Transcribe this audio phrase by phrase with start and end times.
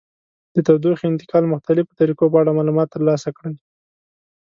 [0.53, 3.55] د تودوخې انتقال مختلفو طریقو په اړه معلومات ترلاسه کړئ.